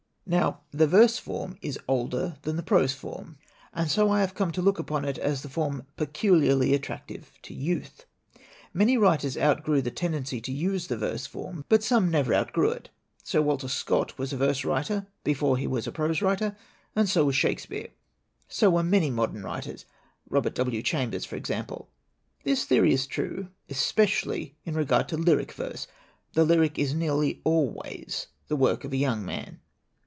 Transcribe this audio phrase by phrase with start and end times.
[0.27, 3.37] "Now, the verse form is older than the prose form.
[3.73, 7.53] And so I have come to look upon it as the form peculiarly attractive to
[7.53, 8.05] youth.
[8.73, 12.89] Many writers outgrew the tendency to use the verse form, but some never outgrew it.
[13.25, 16.55] Sir Walter Scott was a verse writer before he was a prose writer,
[16.95, 17.89] and so was Shakespeare.
[18.47, 20.81] So were many 146 SIXTEEN DON'TS FOR POETS modern writers Robert W.
[20.81, 21.89] Chambers, for ex ample.
[22.45, 25.87] 4 'This theory is true especially in regard to lyric verse.
[26.35, 29.59] The lyric is nearly always the work of a young man.